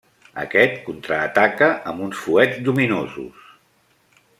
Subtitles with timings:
[0.43, 3.49] Aquest, contraataca amb uns fuets lluminosos.